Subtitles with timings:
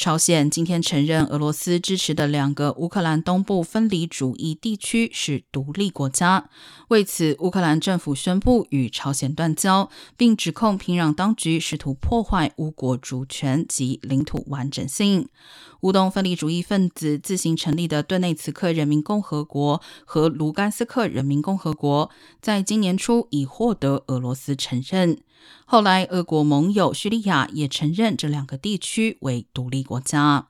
[0.00, 6.48] 朝鲜今天承认俄罗斯支持的两个乌克兰东部分离主义地区是独立国家。
[6.88, 15.28] 为此，乌克兰政府宣布与朝鲜断交，并指控平壤当局试图破坏乌国主权及领土完整性。
[15.82, 22.08] 乌东分离主义分子自行成立的顿内茨克人民共和国和卢甘斯克人民共和国，
[22.40, 25.18] 在今年初已获得俄罗斯承认。
[25.64, 30.49] 后来，俄国盟友叙利亚也承认这两个地区为独立国家。